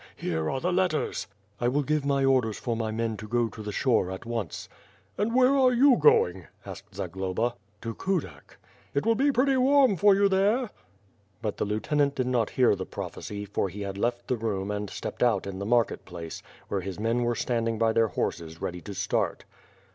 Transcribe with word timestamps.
Here 0.15 0.49
are 0.49 0.59
the 0.59 0.73
letters." 0.73 1.27
"I 1.59 1.67
will 1.67 1.83
give 1.83 2.03
my 2.03 2.25
orders 2.25 2.57
for 2.57 2.75
my 2.75 2.89
men 2.89 3.17
to 3.17 3.27
go 3.27 3.49
to 3.49 3.61
the 3.61 3.71
shore 3.71 4.09
at 4.09 4.25
once." 4.25 4.67
"And 5.15 5.35
where 5.35 5.55
are 5.55 5.71
you 5.73 5.95
going?" 5.95 6.47
asked 6.65 6.95
Zagloba. 6.95 7.53
"To 7.81 7.93
Kudak." 7.93 8.57
"It 8.95 9.05
will 9.05 9.13
be 9.13 9.31
pretty 9.31 9.55
warm 9.57 9.97
for 9.97 10.15
you 10.15 10.27
there." 10.27 10.71
But 11.43 11.57
the 11.57 11.65
lieutenant 11.65 12.15
did 12.15 12.25
not 12.25 12.49
hear 12.49 12.75
the 12.75 12.83
prophecy, 12.83 13.45
for 13.45 13.69
he 13.69 13.81
had 13.81 13.99
left 13.99 14.27
the 14.27 14.37
room 14.37 14.71
and 14.71 14.89
stepped 14.89 15.21
out 15.21 15.45
in 15.45 15.59
the 15.59 15.67
market 15.67 16.03
place, 16.03 16.41
where 16.67 16.81
his 16.81 16.99
men 16.99 17.21
were 17.21 17.35
standing 17.35 17.77
by 17.77 17.93
their 17.93 18.07
horses 18.07 18.59
ready 18.59 18.81
to 18.81 18.95
start. 18.95 19.45